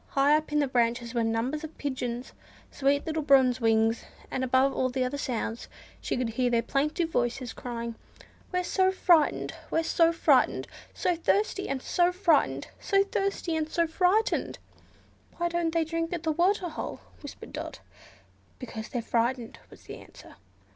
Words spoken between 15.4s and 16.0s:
don't they